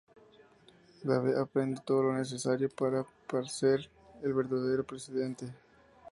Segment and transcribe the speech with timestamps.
[1.03, 3.87] Dave aprende todo lo necesario para parecer
[4.23, 5.45] el verdadero presidente.